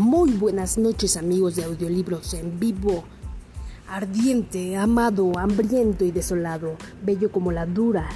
[0.00, 3.04] Muy buenas noches amigos de audiolibros en vivo.
[3.86, 8.08] Ardiente, amado, hambriento y desolado, bello como la dura,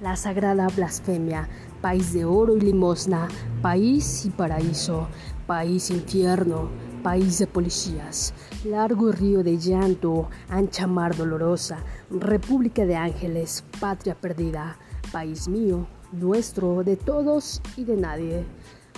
[0.00, 1.46] la sagrada blasfemia,
[1.82, 3.28] país de oro y limosna,
[3.60, 5.06] país y paraíso,
[5.46, 6.70] país infierno,
[7.02, 8.32] país de policías,
[8.64, 14.78] largo río de llanto, ancha mar dolorosa, república de ángeles, patria perdida,
[15.12, 18.46] país mío, nuestro, de todos y de nadie.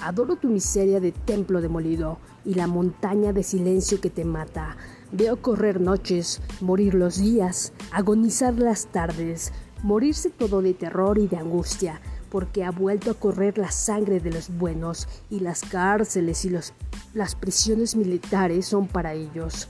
[0.02, 4.78] Adoro tu miseria de templo demolido y la montaña de silencio que te mata.
[5.12, 11.36] Veo correr noches, morir los días, agonizar las tardes, morirse todo de terror y de
[11.36, 12.00] angustia,
[12.30, 16.50] porque ha vuelto a correr la sangre de los buenos y las cárceles y
[17.12, 19.69] las prisiones militares son para ellos.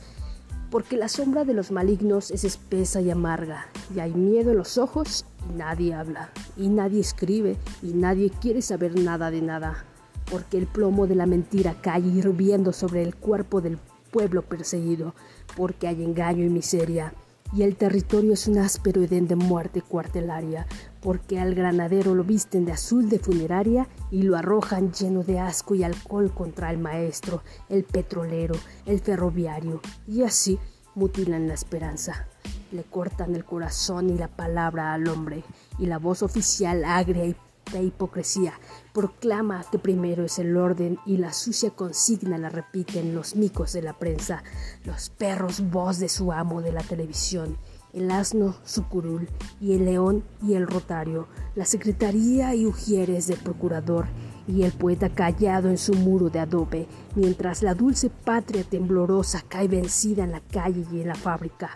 [0.70, 4.78] Porque la sombra de los malignos es espesa y amarga, y hay miedo en los
[4.78, 9.86] ojos y nadie habla, y nadie escribe, y nadie quiere saber nada de nada
[10.30, 13.78] porque el plomo de la mentira cae hirviendo sobre el cuerpo del
[14.10, 15.14] pueblo perseguido,
[15.56, 17.12] porque hay engaño y miseria,
[17.52, 20.66] y el territorio es un áspero edén de muerte cuartelaria,
[21.00, 25.74] porque al granadero lo visten de azul de funeraria y lo arrojan lleno de asco
[25.74, 28.54] y alcohol contra el maestro, el petrolero,
[28.86, 30.58] el ferroviario, y así
[30.94, 32.28] mutilan la esperanza.
[32.70, 35.42] Le cortan el corazón y la palabra al hombre,
[35.78, 37.34] y la voz oficial agria y
[37.72, 38.54] de hipocresía.
[38.92, 43.82] Proclama que primero es el orden y la sucia consigna la repiten los micos de
[43.82, 44.42] la prensa,
[44.84, 47.56] los perros voz de su amo de la televisión,
[47.92, 49.28] el asno su curul
[49.60, 54.06] y el león y el rotario, la secretaría y ujieres del procurador
[54.46, 59.68] y el poeta callado en su muro de adobe, mientras la dulce patria temblorosa cae
[59.68, 61.70] vencida en la calle y en la fábrica.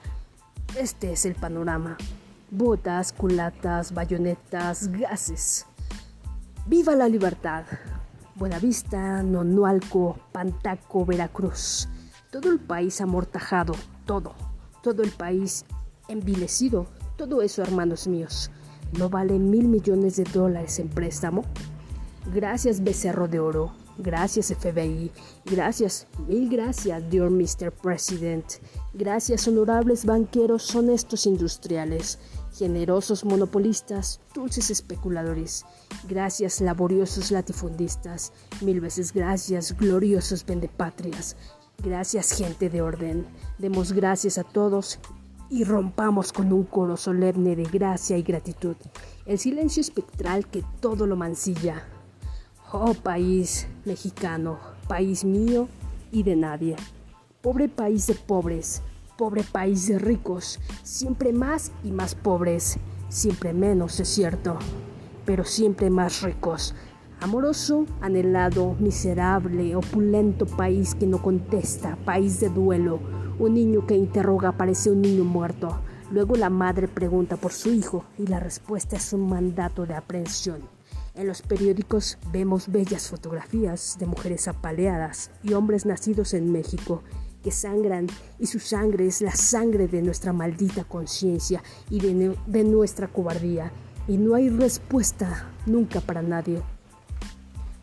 [0.77, 1.97] Este es el panorama.
[2.51, 5.67] Botas, culatas, bayonetas, gases.
[6.67, 7.65] ¡Viva la libertad!
[8.37, 11.89] Buenavista, Nonualco, Pantaco, Veracruz.
[12.31, 13.75] Todo el país amortajado,
[14.07, 14.35] todo.
[14.83, 15.67] Todo el país
[16.09, 16.87] envilecido.
[17.17, 18.51] Todo eso, hermanos míos.
[18.99, 21.45] ¿No vale mil millones de dólares en préstamo?
[22.33, 23.73] Gracias, Becerro de Oro.
[23.99, 25.13] Gracias FBI,
[25.45, 27.71] gracias, mil gracias, dear Mr.
[27.71, 28.45] President.
[28.93, 32.19] Gracias, honorables banqueros honestos industriales,
[32.55, 35.65] generosos monopolistas, dulces especuladores.
[36.09, 38.33] Gracias, laboriosos latifundistas.
[38.61, 41.37] Mil veces gracias, gloriosos vendepatrias.
[41.83, 43.27] Gracias, gente de orden.
[43.59, 45.01] Demos gracias a todos
[45.51, 48.77] y rompamos con un coro solemne de gracia y gratitud.
[49.27, 51.85] El silencio espectral que todo lo mancilla.
[52.73, 55.69] Oh país mexicano, país mío
[56.11, 56.77] y de nadie.
[57.43, 58.83] Pobre país de pobres,
[59.17, 64.59] pobre país de ricos, siempre más y más pobres, siempre menos es cierto,
[65.25, 66.75] pero siempre más ricos.
[67.21, 72.99] Amoroso, anhelado, miserable, opulento país que no contesta, país de duelo,
[73.39, 75.81] un niño que interroga parece un niño muerto.
[76.11, 80.61] Luego la madre pregunta por su hijo y la respuesta es un mandato de aprehensión.
[81.15, 87.03] En los periódicos vemos bellas fotografías de mujeres apaleadas y hombres nacidos en México
[87.45, 88.07] que sangran
[88.39, 93.71] y su sangre es la sangre de nuestra maldita conciencia y de, de, nuestra cobardía.
[94.09, 96.63] Y no hay respuesta nunca para nadie,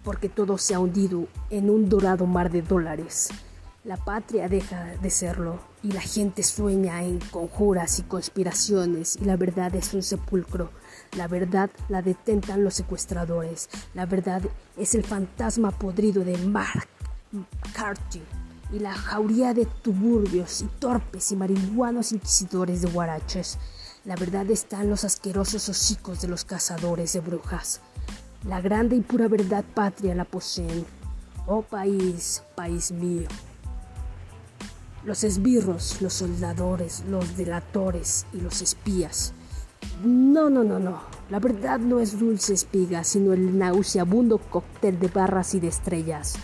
[0.04, 3.30] porque todo se ha hundido en un dorado mar de dólares.
[3.84, 9.38] La patria deja de serlo y la gente sueña en conjuras y conspiraciones y la
[9.38, 10.70] verdad es un sepulcro.
[11.18, 13.70] La verdad la detentan los secuestradores.
[13.94, 14.42] La verdad
[14.78, 16.88] es el fantasma podrido de Mark
[17.32, 18.22] McCarthy
[18.72, 23.58] y la jauría de tuburbios y torpes y marihuanos inquisidores de guaraches.
[24.06, 27.82] La verdad está en los asquerosos hocicos de los cazadores de brujas.
[28.48, 30.86] La grande y pura verdad patria la poseen.
[31.46, 33.28] Oh país, país mío.
[35.04, 39.34] Los esbirros, los soldadores, los delatores y los espías.
[40.04, 41.02] No, no, no, no.
[41.30, 46.36] La verdad no es dulce espiga, sino el nauseabundo cóctel de barras y de estrellas.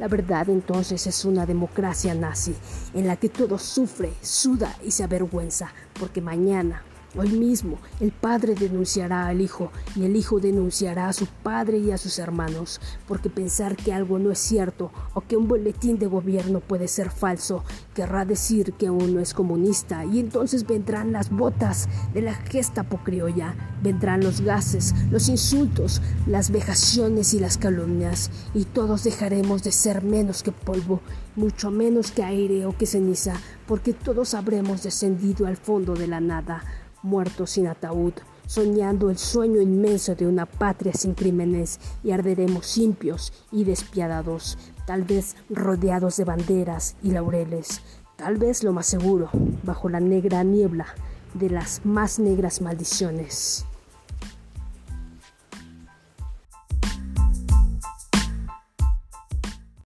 [0.00, 2.54] La verdad entonces es una democracia nazi,
[2.94, 6.82] en la que todo sufre, suda y se avergüenza, porque mañana
[7.16, 11.90] Hoy mismo el padre denunciará al hijo y el hijo denunciará a su padre y
[11.90, 16.06] a sus hermanos, porque pensar que algo no es cierto o que un boletín de
[16.06, 17.64] gobierno puede ser falso
[17.94, 23.56] querrá decir que uno es comunista y entonces vendrán las botas de la gesta criolla,
[23.82, 30.04] vendrán los gases, los insultos, las vejaciones y las calumnias y todos dejaremos de ser
[30.04, 31.00] menos que polvo,
[31.34, 33.34] mucho menos que aire o que ceniza,
[33.66, 36.62] porque todos habremos descendido al fondo de la nada
[37.02, 38.12] muertos sin ataúd,
[38.46, 45.04] soñando el sueño inmenso de una patria sin crímenes, y arderemos impios y despiadados, tal
[45.04, 47.80] vez rodeados de banderas y laureles,
[48.16, 49.30] tal vez lo más seguro,
[49.62, 50.86] bajo la negra niebla
[51.34, 53.66] de las más negras maldiciones.